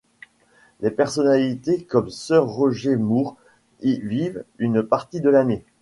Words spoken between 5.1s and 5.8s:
de l'année.